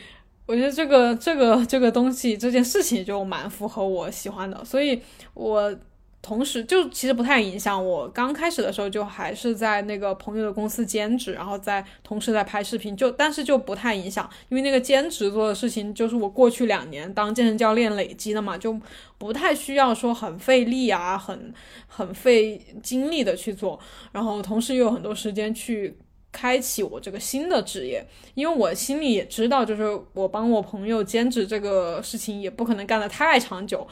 [0.46, 5.00] 我觉得这个这个这个东西这件事情就蛮符合我喜欢的，所以
[5.34, 5.74] 我。
[6.20, 8.08] 同时，就其实不太影响我。
[8.08, 18.78] 刚开始的时候，就还是在那个朋友的公司兼职，然后在同时在拍视频，就但是就不太影响，因为那个兼职做的事情就是我过去两年当健身教练累积的嘛，就
[19.16, 21.54] 不太需要说很费力啊，很
[21.86, 23.78] 很费精力的去做。
[24.12, 25.96] 然后同时又有很多时间去
[26.32, 28.04] 开启我这个新的职业，
[28.34, 33.86] 因为我心里也知道，就是我帮我朋友兼职这个事情也不可能干得太长久。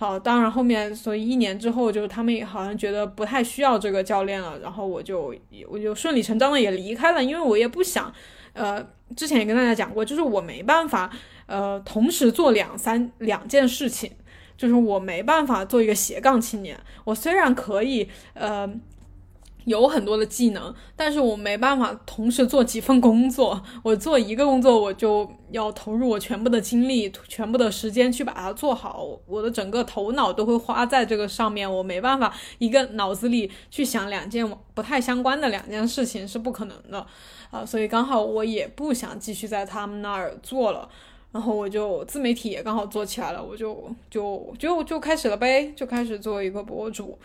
[0.00, 5.34] 好，当然后面，所以一年之后，就是他们也好像觉得不太需要这个教练了，然后我就
[5.68, 8.12] 我就顺理成章的也离开了，因为我也不想，
[8.52, 8.80] 呃，
[9.16, 11.10] 之前也跟大家讲过，就是我没办法，
[11.46, 14.08] 呃，同时做两三两件事情，
[14.56, 18.72] 就是我没办法做一个斜杠青年，我虽然可以，呃。
[19.68, 23.62] 有很多的技能，但是我没办法同时做几份工作。
[23.82, 29.06] 我做一个工作，我就要投入我全部的精力、全部的时间去把它做好。
[29.26, 37.06] 我的整个头脑都会花在这个上面，我没办法一个脑子里去想两件不太相关的两件事情是不可能的
[37.50, 37.64] 啊。
[37.64, 40.88] 所以刚好我也不想继续在他们那儿做了，
[41.30, 47.18] 然后我就自媒体也刚好做起来了，我就就就就开始了呗，就开始做一个博主，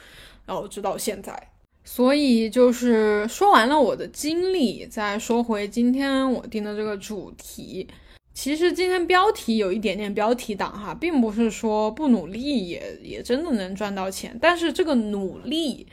[0.46, 1.50] 然后直到现在。
[1.84, 7.88] 所以就是说完了我的经历，再说回今天我定的这个主题。
[8.34, 14.36] 其实今天标题有一点点标题党哈，并不是说不努力也也真的能赚到钱。
[14.42, 15.86] 但是这个努力，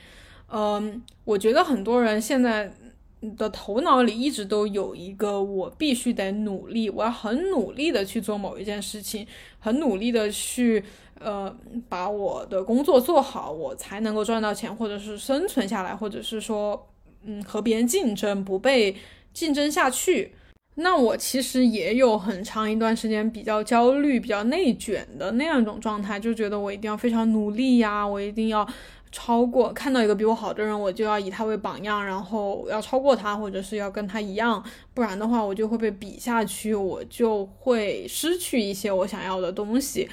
[0.51, 2.73] 嗯，我觉得很多人现在
[3.37, 9.25] 的头脑里一直都有一个我必须得努力，我要很努力的去做某一件事情，
[9.59, 10.83] 很努力的去。
[11.23, 11.55] 呃，
[11.87, 16.87] 把我的工作做好，我才能够赚到钱，或者是生存下来，或者是说，
[17.23, 18.95] 嗯，和别人竞争，不被
[19.31, 20.33] 竞争下去。
[20.73, 28.67] 那我其实也有很长一段时间比较焦虑、比较内卷的那样一种状态，就觉得我一定要非常努力呀，我一定要
[29.11, 40.09] 超过，看到一个比我好的人，我就要以他为榜样，然后要超过他，或者是要跟他一样，不然的话，我就会被比下去，我就会失去一些我想要的东西。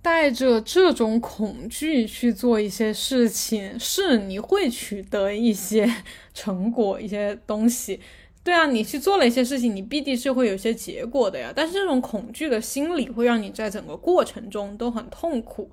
[0.00, 5.92] 带着这种恐惧去做一些事情，是你会取得一些
[6.32, 8.00] 成果、一些东西。
[8.44, 11.52] 对啊，你去做了一些事情，你必定是会有些结果的呀。
[11.54, 15.68] 但是这种恐惧的心理会让你在整个过程中都很痛苦，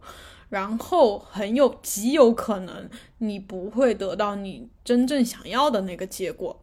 [0.49, 6.59] 然后很有极有可能你不会得到你真正想要的那个结果。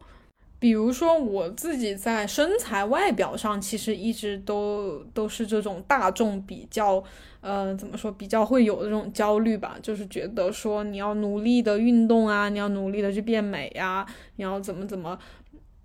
[0.59, 7.03] 比如说我自己在身材外表上，其实一直都都是这种大众比较，
[7.41, 14.05] 呃，怎么说，比较会有这种焦虑吧，就是觉得说你要努力的运动啊，你要努力的去变美呀，
[14.37, 15.19] 你要怎么怎么，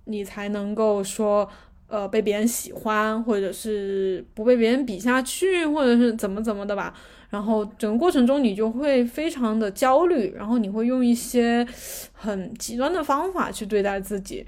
[0.04, 1.50] 你才能够说，
[1.88, 6.94] 呃，被别人喜欢，或者是不被别人比下去，或者是怎么怎么的吧。
[7.30, 11.66] 然后整个过程中你就会非常的焦虑，然后你会用一些
[12.12, 14.46] 很极端的方法去对待自己。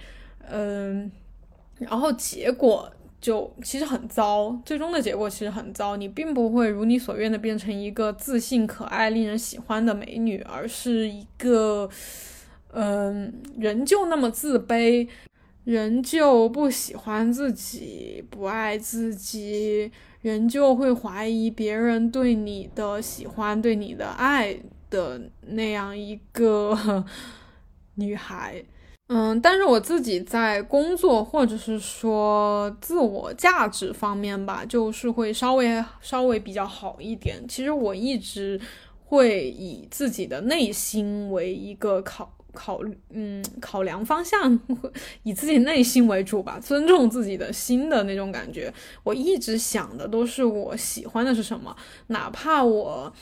[0.49, 1.11] 嗯，
[1.79, 2.91] 然后结果
[3.21, 5.95] 就其实很糟，最终的结果其实很糟。
[5.95, 11.89] 你并不会如你所愿的变成一个自信、可爱、令人喜欢的美女，而是一个，
[12.73, 15.07] 嗯，仍旧那么自卑，
[15.65, 24.55] 仍旧不喜欢自己，不爱自己，人就会怀疑别人对你的喜欢、对你的爱
[24.91, 27.05] 的那样一个
[27.97, 28.63] 女孩。
[29.09, 37.37] 嗯，但是我自己在工作或者是说自我价值方面吧，就是会稍微稍微比较好一点。
[37.49, 38.61] 其实我一直
[39.07, 44.59] 会以自己的内心为一个考考虑，嗯，考量方向，
[45.25, 48.73] 以自己内心为主吧，尊重自己的心的那种感觉。
[49.03, 51.77] 我一直想的都是我喜欢的是什么，
[52.09, 53.13] 哪怕我。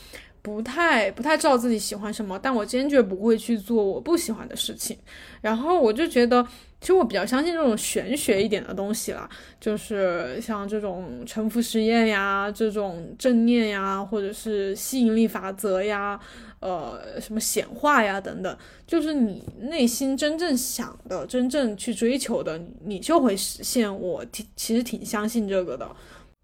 [0.48, 4.96] 不太不太知道自己喜欢什么，但我坚决不会去做我不喜欢的事情。
[5.42, 6.42] 然后我就觉得，
[6.80, 9.28] 其实我比较相信这种玄学一点的东西啦，
[9.60, 16.18] 就是像这种沉浮实验呀，这种正念呀，或者是吸引力法则呀，
[16.60, 23.88] 呃，什么显化呀等等，就是你内心真正想的、真正去追求的，你就会实现。
[24.00, 25.86] 我挺其实挺相信这个的。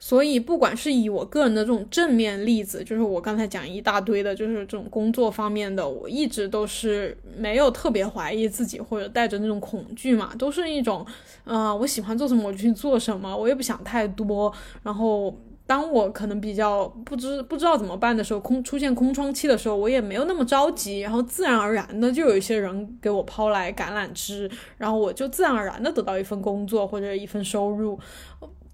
[0.00, 11.06] 所以，不管是以我个人的这种正面例子，就是我刚才讲一大堆的，就是这种工作方面的，我一直都是没有特别怀疑自己或者带着那种恐惧嘛，都是一种，
[11.44, 14.52] 呃，我喜欢做什么我就去做什么，我也不想太多。
[14.82, 15.34] 然后，
[15.66, 27.98] 当我可能比较不知不知道怎么办的时候，空出现空窗期的时候，我也没有那么着急，然后自然而然的就有一些人给我抛来橄榄枝，然后我就自然而然的得到一份工作或者一份收入，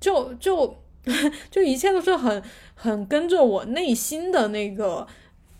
[0.00, 0.74] 就就。
[1.50, 2.42] 就一切都是很
[2.74, 5.06] 很跟着我内心的那个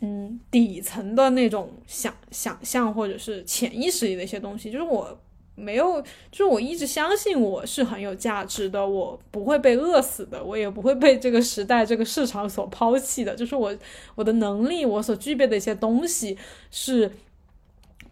[0.01, 5.19] 嗯底层的那种想想象或者是潜意识里的一些东西，就是我
[5.55, 13.75] 没有，就是我一直相信我是很有价值的，我不会被饿死的，我也不会被这个时代这个市场所抛弃的，就是我
[14.15, 16.37] 我的能力，我所具备的一些东西
[16.71, 17.11] 是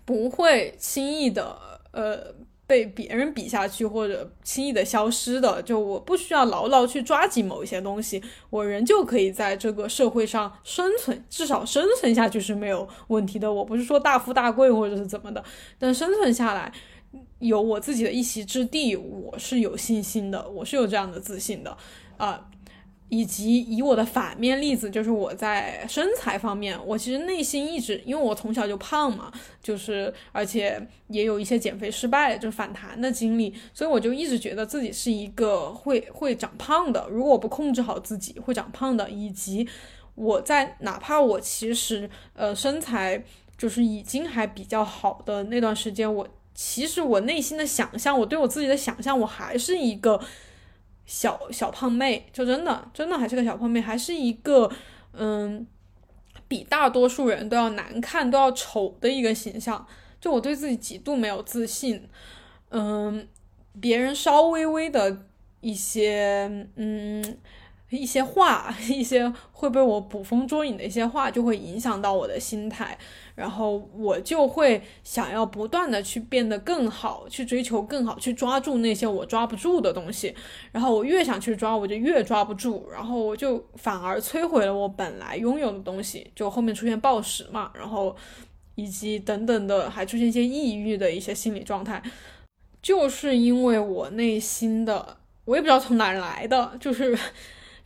[0.05, 1.59] 不会轻易的
[1.93, 2.35] 呃。
[2.69, 13.51] 被别人比下去或者轻易的消失的，就我不需要牢牢去抓紧某一些东西，我仍旧可以在这个社会上生存，至少生存下去是没有问题的。
[13.51, 15.43] 我不是说大富大贵或者是怎么的，
[15.79, 16.71] 但生存下来
[17.39, 21.75] 有我自己的一席之地，我是有信心的，我是有这样的自信的，
[22.19, 22.49] 啊。
[23.11, 29.33] 以及以我的反面例子，就是我在身材方面，我其实内心一直，因为我从小就胖嘛，
[29.63, 30.79] 就是而且
[31.09, 39.09] 也有一些减肥失败就反弹的经历，所以我就一直觉得自己是一个会会长胖的，如果我不控制好自己会长胖的。
[39.09, 39.67] 以及
[40.15, 43.25] 我在哪怕我其实呃身材
[43.57, 50.21] 就是已经还比较好的那段时间，我其实我内心的想象，我对我自己的想象，我还是一个。
[51.09, 54.71] 小小胖妹，就真的真的还是个小胖妹，还是一个
[55.15, 55.67] 嗯，
[56.47, 59.85] 比大多数人都要难看、都要丑的一个形象。
[60.21, 62.09] 就我对自己极度没有自信，
[62.69, 63.27] 嗯，
[63.81, 65.25] 别人稍微微的
[65.61, 67.39] 一些嗯。
[67.91, 72.97] 一些话， 一些会被我捕风捉影的一些话，就会影响到我的心态，
[73.35, 80.35] 然后我就会想要不断的去变得更好，去追求更好，去抓住那些我抓不住的东西，
[80.71, 88.15] 然后我越想去抓，我就越抓不住，然后我就反而摧毁了我本来拥有的东西，就后面出现暴食嘛，然后
[88.75, 92.03] 以及等等的，还出现一些抑郁的一些心理状态，
[92.83, 95.17] 就是因为我内心的，
[95.47, 97.19] 我也不知道从哪来的，就是。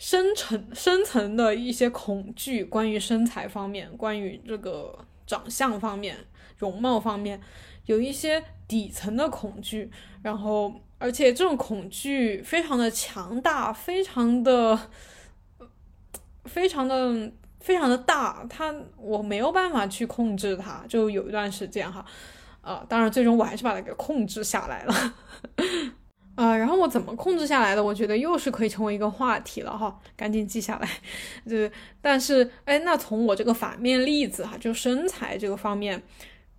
[0.03, 4.99] 深层深层的一些恐惧，关于身材方面，关于这个
[5.29, 6.17] 长相方面、
[6.59, 7.41] 容貌方面，
[7.87, 9.89] 有一些底层的恐惧，
[10.21, 14.77] 然后而且这种恐惧非常的强大，非常的、
[16.47, 17.31] 非常的、
[17.61, 22.05] 非常的大，它我没有办法去控制它，就有一段时间哈，
[22.61, 25.15] 啊，当然最终我还是把它给控制下来了。
[26.35, 27.85] 啊，然后我怎么控制下来的？
[27.85, 30.89] 我觉得又是可以成为一个话题了哈，赶紧记下来。
[31.47, 31.71] 对，
[32.01, 36.03] 但是哎，那从我这个反面例子哈，就身材这个方面，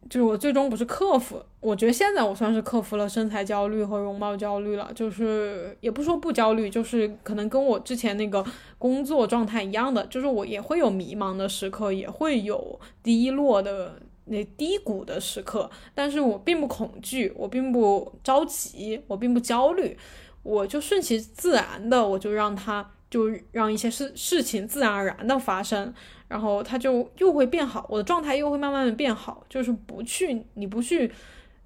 [0.08, 8.46] 就是我最终不是克服，我觉得现在我算是克服了身材焦虑和容貌焦虑了，就是也不说不焦虑，就是可能跟我之前那个
[8.78, 14.00] 工作状态一样的，就是我也会有迷茫的时刻，也会有低落的。
[14.26, 19.98] 那低谷的时刻，但是我并不恐惧，我并不着急，我并不焦虑，
[20.44, 25.94] 我就顺其自然的，我就让它，就让一些事事情自然而然的发生，
[26.30, 31.12] 然后它就又会变好，我的状态又会慢慢的变好，就是不去，你不去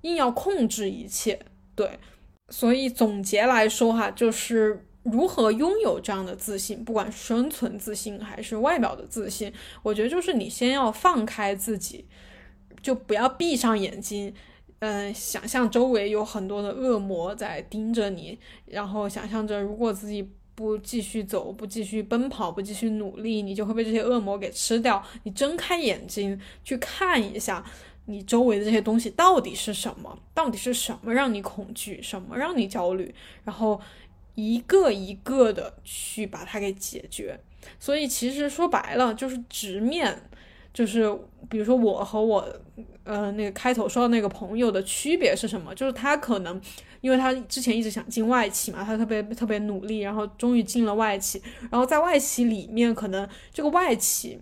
[0.02, 1.40] 硬要控制一切，
[1.76, 2.00] 对，
[2.50, 9.54] 所以总结来说哈，就是如何拥有这样的自信，不管生存自信还是外表的自信，
[9.84, 12.08] 我觉得就是你先要放开自己。
[12.82, 14.34] 就不要闭上眼睛，
[14.80, 25.04] 嗯，想象周围有很多的恶魔在盯着你，然后想象着如果自己不继续走，不继续奔跑，不继续努力，你就会被这些恶魔给吃掉。
[25.24, 27.64] 你睁开眼睛去看一下，
[28.06, 30.18] 你周围的这些东西到底是什么？
[30.34, 32.02] 到底是什么让你恐惧？
[32.02, 33.14] 什么让你焦虑？
[33.44, 33.80] 然后
[34.36, 37.40] 一个一个的去把它给解决。
[37.80, 40.30] 所以其实说白了就是直面。
[40.78, 41.12] 就是，
[41.50, 42.48] 比如说我和我，
[43.04, 45.74] 呃，那个开头说的那个朋友的区别是什么？
[45.74, 46.62] 就是他可能，
[47.02, 51.42] 因为他之前一直想进外企嘛，他特别特别努力，然后终于进了外企。
[51.72, 54.40] 然后在外企里面，可能这个外企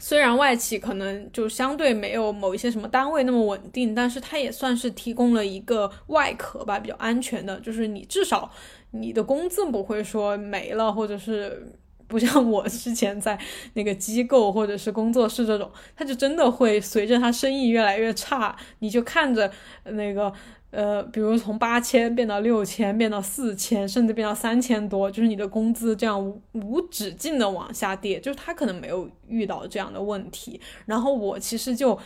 [0.00, 7.60] 虽然外企可能就相对没有某一些什么单位那么稳定，但是它也算是提供了一个外壳吧，比较安全的。
[7.60, 8.50] 就是你至少
[8.92, 11.74] 你的工资不会说没了，或者是。
[12.08, 13.38] 不像我之前在
[13.74, 19.48] 那个机构或者是工作室这种，他就真的会随着他生意越来越差，你就看着
[19.84, 20.32] 那个。
[20.70, 30.60] 呃，比如从八千变到六千，变到四千，甚至变到三千多，就是你的工资这样无止境的往下跌，就是他可能没有遇到这样的问题。
[30.84, 31.98] 然后我其实就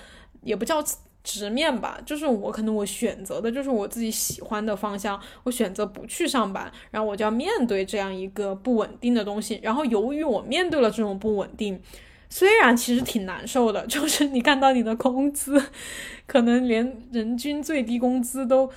[0.45, 0.81] 也不叫
[1.25, 9.61] 直面吧，就是我可能我选择的就是我自己喜欢的方向，我选择不去上班，然后我就要面对这样一个不稳定的东西。
[9.63, 11.81] 然后由于我面对了这种不稳定。
[12.35, 15.63] 虽然其实挺难受的， 就是你看到你的工资，
[16.27, 18.71] 可能连人均最低工资都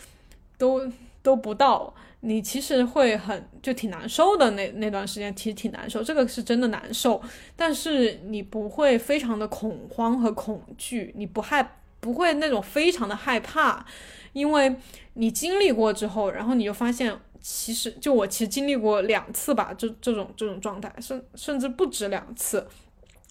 [0.57, 0.91] 都
[1.23, 4.51] 都不到，你其实会很就挺难受的。
[4.51, 7.21] 那那段时间其实挺难受，这个是真的难受。
[7.55, 13.83] 但是你不会非常的恐慌和恐惧，你不害不会那种非常的害怕，
[14.31, 14.75] 因为
[15.15, 22.67] 你经历过之后，然后你就发现，其实就我其实经历过两次吧，就这种这种状态，甚甚至不止两次。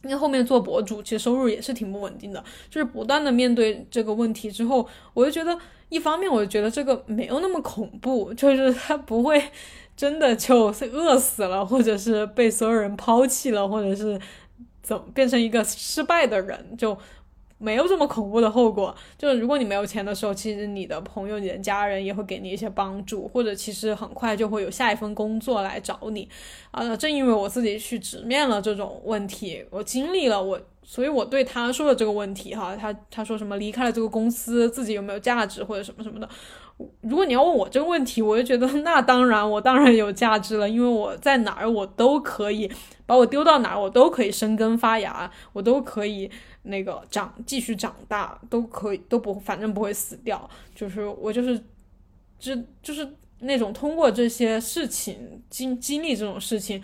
[0.02, 5.56] 因为后面做博主，其实收入也是挺不稳定的，就是不断的面对这个问题之后，我就觉得
[5.88, 9.40] 一方面，我就觉得这个没有那么恐怖，就是他不会
[9.96, 14.20] 真的就饿死了，或者是被所有人抛弃了，或者是
[14.82, 16.98] 怎么变成一个失败的人，就。
[17.64, 26.28] 没有这么恐怖的后果，就是如果你没有钱的时候，其实你的朋友、你的家人也会给你一些帮助，或者其实很快就会有下一份工作来找你。
[26.70, 36.28] 啊，正因为我自己去直面了这种问题，我经历了我，所以我对他说的这个问题，哈，他他说什么离开了这个公司，自己有没有价值或者什么什么的。
[37.02, 42.70] 如果你要问我这个问题，我就觉得那当然，我当然有价值了，因为我在哪儿我都可以
[43.06, 46.30] 把我丢到哪儿，我都可以生根发芽，我都可以。
[46.64, 51.62] 那个长继续长大都可以都不反正不会死掉，就是我就是
[52.38, 53.08] 就就是
[53.40, 56.82] 那种通过这些事情经经历这种事情，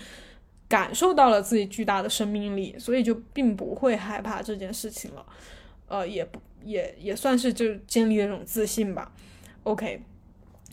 [0.68, 5.26] 感受到了自己巨大的生命力，所以就并不会害怕这件事情了，
[5.88, 9.12] 呃，也不也也算是就建立了一种自信吧。
[9.62, 10.02] OK，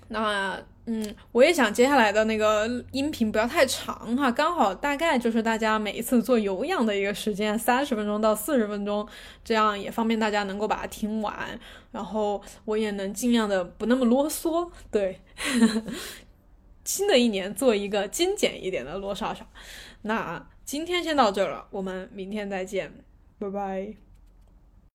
[0.09, 0.61] 那。
[0.89, 9.05] 嗯，我也想接下来的那个音频不要太长哈，刚好大概就是大家每一次做有氧的一个时间，三十分钟到四十分钟，
[9.43, 11.59] 这样也方便大家能够把它听完，
[11.91, 14.71] 然后我也能尽量的不那么啰嗦。
[14.89, 15.19] 对，
[16.85, 19.45] 新的一年做一个精简一点的罗少少。
[20.03, 22.93] 那今天先到这儿了，我们明天再见，
[23.37, 24.06] 拜拜。